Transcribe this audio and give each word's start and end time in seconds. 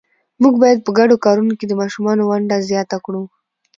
موږ 0.41 0.53
باید 0.63 0.79
په 0.85 0.91
ګډو 0.97 1.15
کارونو 1.25 1.53
کې 1.59 1.65
د 1.67 1.73
ماشومانو 1.81 2.27
ونډه 2.29 2.55
زیات 2.69 2.89
کړو 3.05 3.23